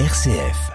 [0.00, 0.72] RCF.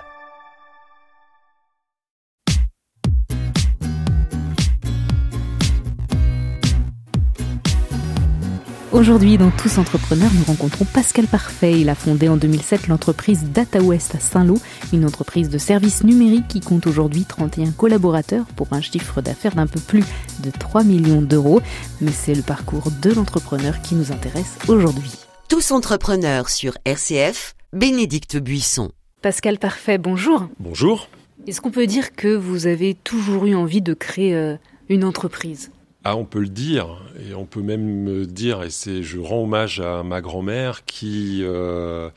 [8.93, 11.81] Aujourd'hui, dans Tous Entrepreneurs, nous rencontrons Pascal Parfait.
[11.81, 14.57] Il a fondé en 2007 l'entreprise Data West à Saint-Lô,
[14.93, 19.67] une entreprise de services numériques qui compte aujourd'hui 31 collaborateurs pour un chiffre d'affaires d'un
[19.67, 20.05] peu plus
[20.39, 21.61] de 3 millions d'euros.
[21.99, 25.11] Mais c'est le parcours de l'entrepreneur qui nous intéresse aujourd'hui.
[25.49, 28.91] Tous Entrepreneurs sur RCF, Bénédicte Buisson.
[29.21, 30.47] Pascal Parfait, bonjour.
[30.59, 31.09] Bonjour.
[31.45, 34.55] Est-ce qu'on peut dire que vous avez toujours eu envie de créer euh,
[34.87, 35.71] une entreprise?
[36.05, 39.43] Ah, on peut le dire, et on peut même me dire, et c'est, je rends
[39.43, 42.09] hommage à ma grand-mère qui, euh,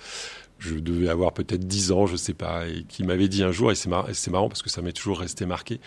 [0.60, 3.72] je devais avoir peut-être 10 ans, je sais pas, et qui m'avait dit un jour,
[3.72, 5.80] et c'est marrant, marrant parce que ça m'est toujours resté marqué,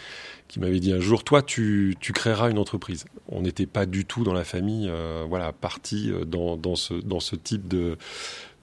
[0.50, 3.06] qui m'avait dit un jour, toi, tu, tu créeras une entreprise.
[3.30, 7.22] On n'était pas du tout dans la famille, euh, voilà, parti dans, dans, ce, dans
[7.22, 7.98] ce type de,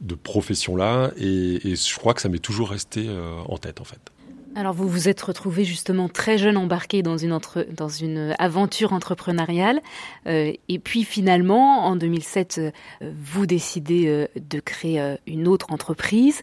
[0.03, 3.85] de profession-là, et, et, je crois que ça m'est toujours resté euh, en tête, en
[3.85, 4.13] fait.
[4.55, 8.93] Alors vous vous êtes retrouvé justement très jeune embarqué dans une, entre, dans une aventure
[8.93, 9.81] entrepreneuriale
[10.27, 15.73] euh, et puis finalement en 2007 euh, vous décidez euh, de créer euh, une autre
[15.73, 16.43] entreprise.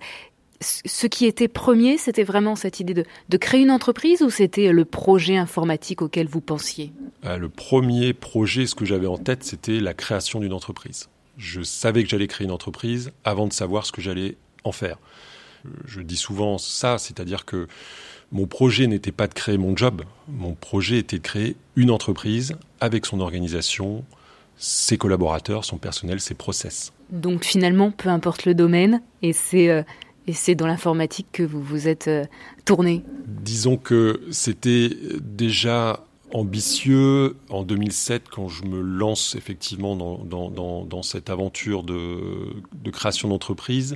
[0.62, 4.74] Ce qui était premier, c'était vraiment cette idée de, de, créer une entreprise ou c'était
[4.74, 6.92] le projet informatique auquel vous pensiez?
[7.24, 11.08] Le premier projet, ce que j'avais en tête, c'était la création d'une entreprise.
[11.40, 14.98] Je savais que j'allais créer une entreprise avant de savoir ce que j'allais en faire
[15.86, 17.68] je dis souvent ça, c'est-à-dire que
[18.32, 22.56] mon projet n'était pas de créer mon job, mon projet était de créer une entreprise
[22.80, 24.04] avec son organisation,
[24.58, 26.94] ses collaborateurs, son personnel, ses process.
[27.10, 29.84] Donc finalement, peu importe le domaine, et c'est euh,
[30.28, 32.26] et c'est dans l'informatique que vous vous êtes euh,
[32.66, 33.04] tourné.
[33.26, 41.84] Disons que c'était déjà ambitieux en 2007 quand je me lance effectivement dans, cette aventure
[41.84, 42.54] de,
[42.92, 43.96] création d'entreprise.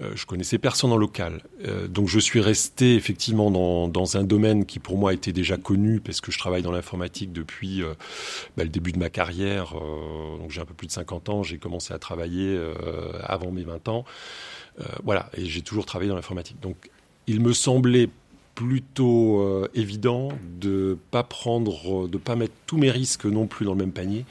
[0.00, 1.42] Euh, je connaissais personne en local.
[1.66, 6.00] Euh, donc je suis resté effectivement dans, un domaine qui pour moi était déjà connu
[6.00, 7.92] parce que je travaille dans l'informatique depuis euh,
[8.56, 9.76] bah, le début de ma carrière.
[9.76, 12.58] Euh, donc j'ai un peu plus de 50 ans, j'ai commencé à travailler
[13.22, 14.04] avant mes 20 ans.
[15.04, 16.58] Voilà, et j'ai toujours travaillé dans l'informatique.
[16.60, 16.90] Donc
[17.26, 18.08] il me semblait
[18.60, 20.28] plutôt euh, évident
[20.60, 24.26] de pas prendre, de pas mettre tous mes risques non plus dans le même panier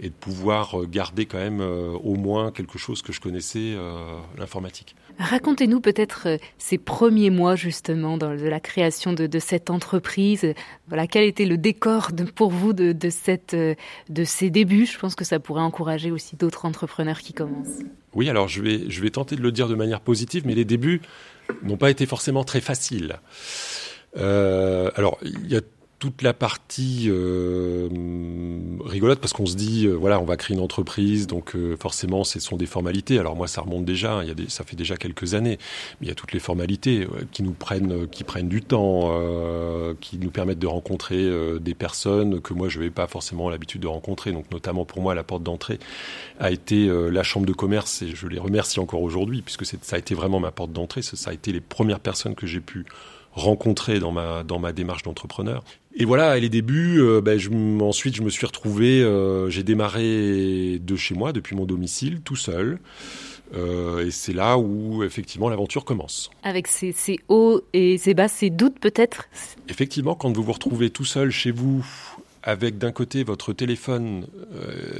[0.00, 4.18] et de pouvoir garder quand même euh, au moins quelque chose que je connaissais, euh,
[4.36, 4.96] l'informatique.
[5.18, 10.54] Racontez-nous peut-être euh, ces premiers mois justement de la création de, cette entreprise.
[10.88, 14.86] Voilà, quel était le décor pour vous de, de, cette, de ces débuts?
[14.86, 17.78] Je pense que ça pourrait encourager aussi d'autres entrepreneurs qui commencent.
[18.18, 21.02] Oui, alors je vais, tenter de le dire de manière positive, mais les débuts
[21.62, 23.20] n'ont pas été forcément très faciles.
[24.16, 25.60] Euh, alors, il y a
[25.98, 27.88] toute la partie euh,
[28.84, 32.22] rigolote parce qu'on se dit euh, voilà on va créer une entreprise donc euh, forcément
[32.22, 33.18] ce sont des formalités.
[33.18, 35.58] Alors moi ça remonte déjà il y a des, ça fait déjà quelques années
[36.00, 39.10] mais il y a toutes les formalités euh, qui nous prennent qui prennent du temps
[39.12, 43.50] euh, qui nous permettent de rencontrer euh, des personnes que moi je n'avais pas forcément
[43.50, 44.30] l'habitude de rencontrer.
[44.30, 45.80] Donc notamment pour moi la porte d'entrée
[46.38, 49.98] a été la chambre de commerce et je les remercie encore aujourd'hui puisque ça a
[49.98, 51.02] été vraiment ma porte d'entrée.
[51.02, 52.86] Ça a été les premières personnes que j'ai pu
[53.38, 55.64] rencontré dans ma, dans ma démarche d'entrepreneur.
[55.94, 57.50] Et voilà, et les débuts, euh, ben, je,
[57.82, 62.36] ensuite je me suis retrouvé, euh, j'ai démarré de chez moi, depuis mon domicile, tout
[62.36, 62.78] seul.
[63.54, 66.30] Euh, et c'est là où effectivement l'aventure commence.
[66.42, 69.28] Avec ses, ses, hauts et ses bas, ses doutes peut-être?
[69.68, 71.84] Effectivement, quand vous vous retrouvez tout seul chez vous,
[72.42, 74.26] avec d'un côté votre téléphone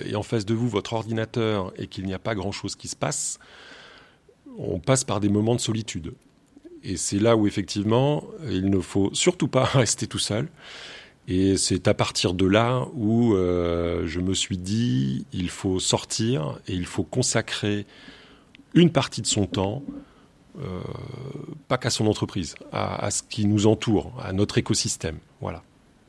[0.05, 2.97] et en face de vous votre ordinateur et qu'il n'y a pas grand-chose qui se
[2.97, 3.38] passe,
[4.59, 6.12] on passe par des moments de solitude.
[6.84, 10.49] Et c'est là où effectivement, il ne faut surtout pas rester tout seul.
[11.31, 16.59] Et c'est à partir de là où euh, je me suis dit, il faut sortir
[16.67, 17.84] et il faut consacrer
[18.72, 19.83] une partie de son temps,
[20.59, 20.81] euh,
[21.69, 25.19] pas qu'à son entreprise, à, ce qui nous entoure, à notre écosystème.
[25.43, 25.62] Voilà.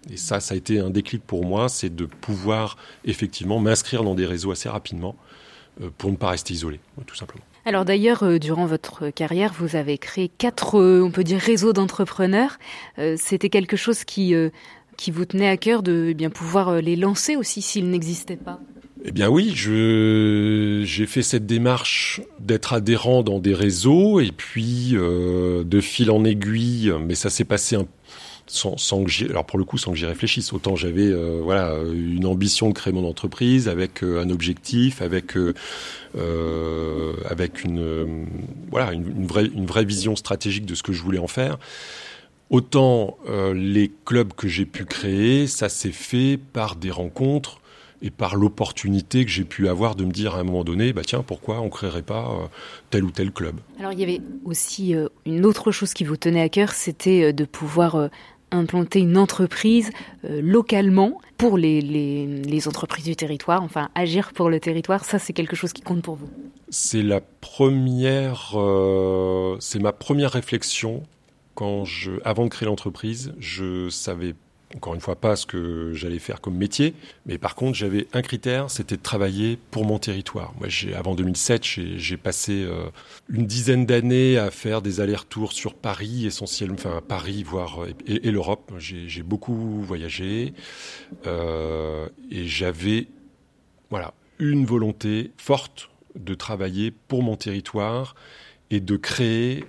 [0.09, 4.16] Et ça, ça a été un déclic pour moi, c'est de pouvoir effectivement m'inscrire dans
[4.16, 5.18] des réseaux assez rapidement
[5.81, 7.44] euh, pour ne pas rester isolé, tout simplement.
[7.69, 11.72] Alors d'ailleurs, euh, durant votre carrière, vous avez créé quatre, euh, on peut dire, réseaux
[11.72, 12.58] d'entrepreneurs.
[12.97, 14.34] Euh, C'était quelque chose qui,
[14.97, 18.59] qui vous tenait à cœur de eh bien pouvoir les lancer aussi s'ils n'existaient pas?
[19.05, 25.79] Eh bien oui, j'ai fait cette démarche d'être adhérent dans des réseaux et puis de
[25.79, 27.85] fil en aiguille, mais ça s'est passé un
[28.49, 30.51] sans, que alors pour le coup sans que j'y réfléchisse.
[30.53, 35.37] Autant j'avais euh, voilà une ambition de créer mon entreprise avec euh, un objectif avec
[35.37, 35.53] euh,
[37.25, 38.25] avec une
[38.69, 41.57] voilà une, vraie une vraie vision stratégique de ce que je voulais en faire.
[42.49, 43.17] Autant
[43.53, 47.59] les clubs que j'ai pu créer ça s'est fait par des rencontres
[48.01, 51.01] et par l'opportunité que j'ai pu avoir de me dire à un moment donné, bah
[51.05, 52.47] tiens, pourquoi on créerait pas euh,
[52.90, 53.55] tel ou tel club?
[53.79, 57.23] Alors il y avait aussi euh, une autre chose qui vous tenait à cœur, c'était
[57.23, 58.09] euh, de pouvoir
[58.51, 59.91] implanter une entreprise
[60.23, 65.55] localement pour les, les, entreprises du territoire, enfin agir pour le territoire, ça c'est quelque
[65.55, 66.29] chose qui compte pour vous.
[66.69, 68.55] C'est la première,
[69.59, 71.03] c'est ma première réflexion.
[71.55, 74.35] Quand je, avant de créer l'entreprise, je savais
[74.76, 76.94] encore une fois pas ce que j'allais faire comme métier,
[77.26, 80.54] mais par contre j'avais un critère, c'était de travailler pour mon territoire.
[80.60, 82.90] Moi, avant 2007, j'ai, passé euh,
[83.30, 88.72] une dizaine d'années à faire des allers-retours sur Paris, essentiellement, enfin Paris, voire et, l'Europe.
[88.78, 90.54] J'ai, beaucoup voyagé
[91.26, 93.08] euh, et j'avais,
[93.90, 98.16] voilà, une volonté forte de travailler pour mon territoire
[98.72, 99.66] et de créer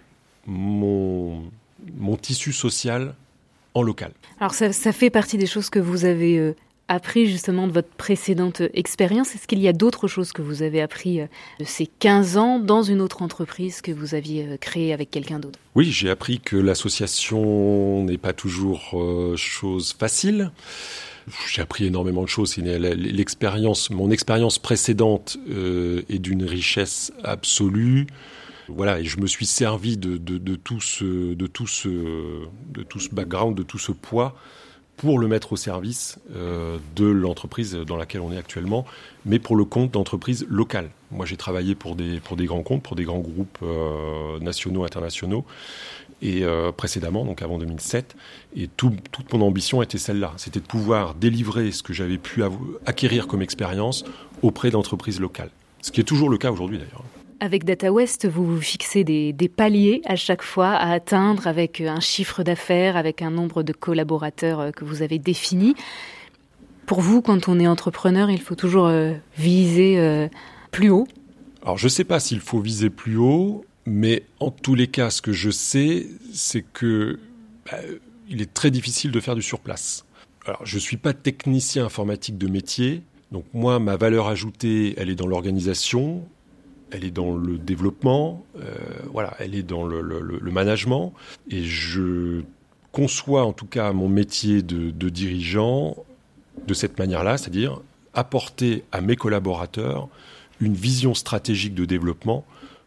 [0.47, 1.51] mon,
[1.97, 3.15] mon tissu social
[3.75, 4.13] en local.
[4.41, 6.55] Alors ça, fait partie des choses que vous avez euh,
[6.89, 9.35] appris justement de votre précédente expérience.
[9.35, 11.27] Est-ce qu'il y a d'autres choses que vous avez appris euh,
[11.59, 15.39] de ces 15 ans dans une autre entreprise que vous aviez euh, créée avec quelqu'un
[15.39, 15.59] d'autre?
[15.75, 18.97] Oui, j'ai appris que l'association n'est pas toujours
[19.37, 20.51] chose facile.
[21.49, 22.57] J'ai appris énormément de choses.
[22.57, 28.09] L'expérience, mon expérience précédente est d'une richesse absolue.
[28.75, 30.17] Voilà, et je me suis servi de,
[30.57, 31.35] tout ce,
[33.13, 34.35] background, de tout ce poids
[34.97, 38.85] pour le mettre au service euh, de l'entreprise dans laquelle on est actuellement,
[39.25, 40.91] mais pour le compte d'entreprises locales.
[41.11, 44.85] Moi, j'ai travaillé pour des, pour des grands comptes, pour des grands groupes euh, nationaux,
[44.85, 45.47] internationaux,
[46.21, 48.15] et euh, précédemment, donc avant 2007,
[48.57, 52.43] et toute mon ambition était celle-là, c'était de pouvoir délivrer ce que j'avais pu
[52.85, 54.05] acquérir comme expérience
[54.43, 55.51] auprès d'entreprises locales.
[55.81, 57.05] Ce qui est toujours le cas aujourd'hui d'ailleurs.
[57.43, 61.99] Avec Data West, vous vous fixez des, paliers à chaque fois à atteindre avec un
[61.99, 65.75] chiffre d'affaires, avec un nombre de collaborateurs euh, que vous avez défini.
[66.85, 70.29] Pour vous, quand on est entrepreneur, il faut toujours euh, viser euh,
[70.71, 71.09] plus haut
[71.63, 75.09] Alors je ne sais pas s'il faut viser plus haut, mais en tous les cas,
[75.09, 77.19] ce que je sais, c'est que
[77.65, 77.79] bah,
[78.29, 80.05] il est très difficile de faire du surplace.
[80.45, 83.03] Alors je ne suis pas technicien informatique de métier,
[83.33, 86.27] donc moi, ma valeur ajoutée, elle est dans l'organisation,
[86.93, 88.75] elle est dans le développement, euh,
[89.13, 91.13] voilà, elle est dans le, management.
[91.51, 92.43] Et je
[92.93, 95.97] conçois en tout cas mon métier de, dirigeant
[96.67, 97.81] de cette manière-là, c'est-à-dire
[98.15, 100.09] apporter à mes collaborateurs
[100.61, 102.45] une vision stratégique de développement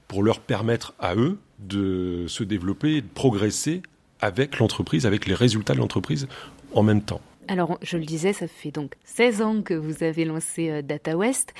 [0.08, 3.82] pour leur permettre à eux de se développer et de progresser
[4.20, 6.28] avec l'entreprise, avec les résultats de l'entreprise
[6.74, 7.22] en même temps.
[7.48, 11.18] Alors, je le disais, ça fait donc 16 ans que vous avez lancé euh, Data
[11.18, 11.54] West.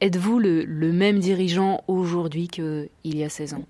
[0.00, 3.64] Êtes-vous le, même dirigeant aujourd'hui qu'il y a 16 ans?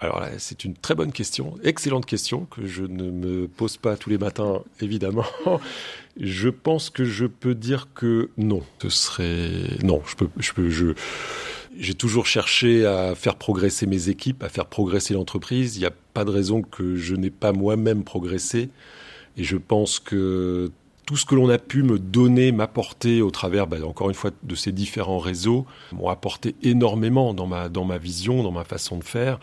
[0.00, 3.96] Alors là, c'est une très bonne question, excellente question que je ne me pose pas
[3.96, 5.26] tous les matins, évidemment.
[6.20, 8.60] Je pense que je peux dire que non.
[8.82, 10.02] Ce serait non.
[10.04, 10.88] Je peux, je peux, je.
[11.78, 15.76] J'ai toujours cherché à faire progresser mes équipes, à faire progresser l'entreprise.
[15.76, 18.68] Il n'y a pas de raison que je n'ai pas moi-même progressé.
[19.38, 20.70] Et je pense que
[21.12, 24.30] tout ce que l'on a pu me donner, m'apporter au travers, bah, encore une fois,
[24.42, 29.38] de ces différents réseaux, m'ont apporté énormément dans ma, vision, dans ma façon de faire.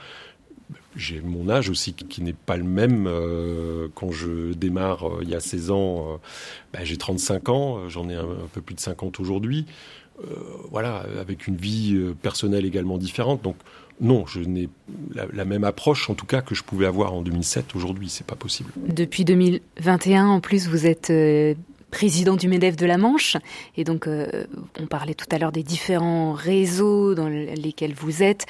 [0.95, 3.05] J'ai mon âge aussi qui, n'est pas le même.
[3.05, 6.17] Euh, quand je démarre euh, il y a 16 ans, euh,
[6.73, 9.67] bah, j'ai 35 ans, j'en ai un, peu plus de 50 aujourd'hui.
[10.71, 13.41] Voilà, avec une vie personnelle également différente.
[13.41, 13.55] Donc,
[14.01, 14.69] non, je n'ai
[15.13, 17.75] la, même approche, en tout cas, que je pouvais avoir en 2007.
[17.75, 18.71] Aujourd'hui, c'est pas possible.
[18.77, 21.53] Depuis 2021, en plus, vous êtes euh,
[21.91, 23.35] président du MEDEF de la Manche.
[23.75, 24.45] Et donc, euh,
[24.79, 28.45] on parlait tout à l'heure des différents réseaux dans lesquels vous êtes.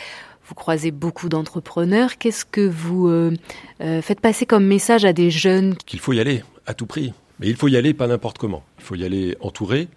[0.47, 2.17] Vous croisez beaucoup d'entrepreneurs.
[2.17, 3.31] Qu'est-ce que vous euh,
[3.79, 5.75] faites passer comme message à des jeunes?
[5.85, 7.13] Qu'il faut y aller, à tout prix.
[7.39, 8.63] Mais il faut y aller pas n'importe comment.
[8.79, 9.87] Il faut y aller entouré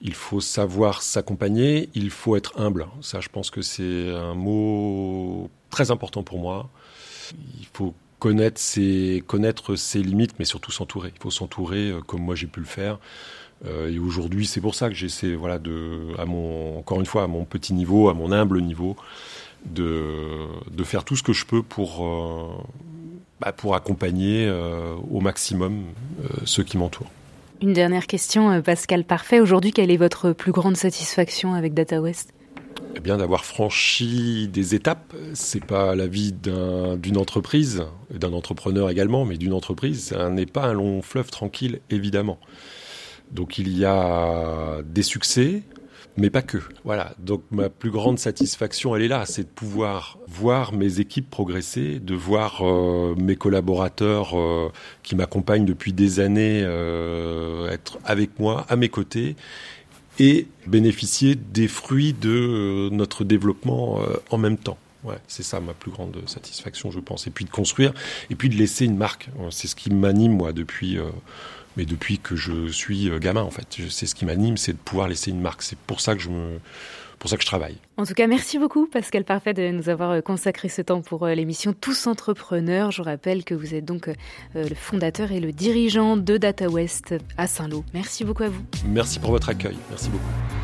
[0.00, 2.86] il faut savoir s'accompagner, il faut être humble.
[3.00, 6.68] Ça, je pense que c'est un mot très important pour moi.
[7.58, 9.22] Il faut connaître ses,
[10.02, 11.12] limites, mais surtout s'entourer.
[11.14, 12.98] Il faut s'entourer euh, comme moi j'ai pu le faire.
[13.66, 17.44] Euh, et aujourd'hui, c'est pour ça que j'essaie, voilà, de, encore une fois, à mon
[17.44, 18.96] petit niveau, à mon humble niveau,
[19.64, 20.48] de,
[20.84, 22.62] faire tout ce que je peux pour, euh,
[23.40, 24.50] bah, pour accompagner
[25.10, 25.84] au maximum
[26.44, 27.10] ceux qui m'entourent.
[27.62, 29.40] Une dernière question, euh, Pascal Parfait.
[29.40, 32.34] Aujourd'hui, quelle est votre plus grande satisfaction avec Data West?
[32.96, 39.24] Eh bien, d'avoir franchi des étapes, c'est pas la vie d'une entreprise, d'un entrepreneur également,
[39.24, 42.38] mais d'une entreprise, ça n'est pas un long fleuve tranquille, évidemment.
[43.32, 45.62] Donc il y a des succès,
[46.16, 46.58] mais pas que.
[46.84, 47.14] Voilà.
[47.18, 51.98] Donc ma plus grande satisfaction, elle est là, c'est de pouvoir voir mes équipes progresser,
[52.00, 54.70] de voir euh, mes collaborateurs euh,
[55.02, 59.36] qui m'accompagnent depuis des années euh, être avec moi, à mes côtés,
[60.18, 63.98] et bénéficier des fruits de notre développement
[64.30, 64.78] en même temps.
[65.04, 67.26] Ouais, c'est ça ma plus grande satisfaction, je pense.
[67.26, 67.92] Et puis de construire,
[68.30, 69.28] et puis de laisser une marque.
[69.50, 70.98] C'est ce qui m'anime, moi, depuis,
[71.76, 73.66] mais depuis que je suis gamin, en fait.
[73.90, 75.62] C'est ce qui m'anime, c'est de pouvoir laisser une marque.
[75.62, 76.58] C'est pour ça que je me
[77.24, 77.76] pour ça que je travaille.
[77.96, 81.34] En tout cas, merci beaucoup Pascal Parfait de nous avoir consacré ce temps pour euh,
[81.34, 82.90] l'émission Tous Entrepreneurs.
[82.90, 84.14] Je rappelle que vous êtes donc euh,
[84.54, 87.82] le fondateur et le dirigeant de Data West à Saint-Lô.
[87.94, 88.62] Merci beaucoup à vous.
[88.86, 89.78] Merci pour votre accueil.
[89.88, 90.63] Merci beaucoup.